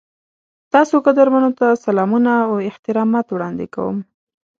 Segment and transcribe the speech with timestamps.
[0.73, 3.97] تاسو قدرمنو ته سلامونه او احترامات وړاندې کوم.